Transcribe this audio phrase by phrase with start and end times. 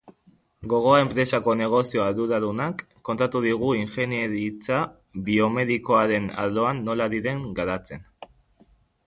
[0.71, 4.81] Gogoa enpresako negozio arduradunak kontatu digu ingeniaritza
[5.29, 8.05] biomedikoaren arloan nola ari diren garatzen.